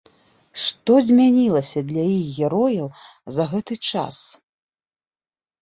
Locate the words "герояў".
2.45-2.87